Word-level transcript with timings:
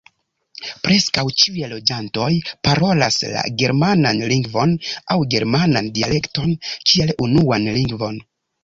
Preskaŭ 0.85 1.23
ĉiuj 1.41 1.67
loĝantoj 1.73 2.31
parolas 2.69 3.19
la 3.35 3.45
germanan 3.63 4.25
lingvon 4.33 4.77
aŭ 5.17 5.21
germanan 5.37 5.95
dialekton 6.01 6.61
kiel 6.73 7.19
unuan 7.29 7.75
lingvon. 7.81 8.23